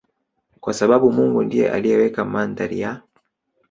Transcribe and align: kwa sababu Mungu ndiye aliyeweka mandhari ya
kwa 0.59 0.73
sababu 0.73 1.11
Mungu 1.11 1.43
ndiye 1.43 1.71
aliyeweka 1.71 2.25
mandhari 2.25 2.79
ya 2.79 3.01